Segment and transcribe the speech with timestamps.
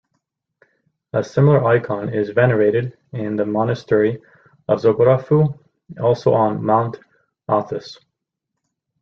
[1.13, 4.19] A similar icon is venerated in the Monastery
[4.67, 5.55] of Zographou,
[5.99, 6.99] also on Mount
[7.47, 7.99] Athos.